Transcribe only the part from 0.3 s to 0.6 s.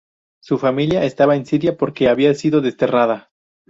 Su